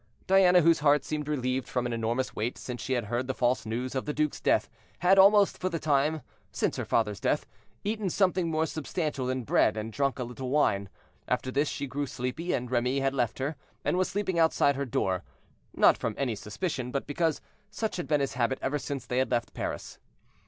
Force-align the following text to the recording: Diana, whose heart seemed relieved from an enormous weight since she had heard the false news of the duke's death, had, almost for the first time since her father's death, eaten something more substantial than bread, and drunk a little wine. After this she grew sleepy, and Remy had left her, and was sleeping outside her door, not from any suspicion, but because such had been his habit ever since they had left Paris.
Diana, 0.25 0.61
whose 0.61 0.79
heart 0.79 1.05
seemed 1.05 1.27
relieved 1.27 1.67
from 1.67 1.85
an 1.85 1.93
enormous 1.93 2.35
weight 2.35 2.57
since 2.57 2.81
she 2.81 2.93
had 2.93 3.05
heard 3.05 3.27
the 3.27 3.35
false 3.35 3.67
news 3.67 3.93
of 3.93 4.05
the 4.05 4.15
duke's 4.15 4.41
death, 4.41 4.67
had, 4.97 5.19
almost 5.19 5.59
for 5.59 5.69
the 5.69 5.77
first 5.77 5.83
time 5.83 6.21
since 6.51 6.77
her 6.77 6.85
father's 6.85 7.19
death, 7.19 7.45
eaten 7.83 8.09
something 8.09 8.49
more 8.49 8.65
substantial 8.65 9.27
than 9.27 9.43
bread, 9.43 9.77
and 9.77 9.93
drunk 9.93 10.17
a 10.17 10.23
little 10.23 10.49
wine. 10.49 10.89
After 11.27 11.51
this 11.51 11.67
she 11.69 11.85
grew 11.85 12.07
sleepy, 12.07 12.51
and 12.51 12.71
Remy 12.71 12.99
had 13.01 13.13
left 13.13 13.37
her, 13.37 13.55
and 13.85 13.95
was 13.95 14.09
sleeping 14.09 14.39
outside 14.39 14.75
her 14.75 14.85
door, 14.87 15.23
not 15.71 15.99
from 15.99 16.15
any 16.17 16.33
suspicion, 16.33 16.89
but 16.89 17.05
because 17.05 17.39
such 17.69 17.97
had 17.97 18.07
been 18.07 18.21
his 18.21 18.33
habit 18.33 18.57
ever 18.59 18.79
since 18.79 19.05
they 19.05 19.19
had 19.19 19.29
left 19.29 19.53
Paris. 19.53 19.99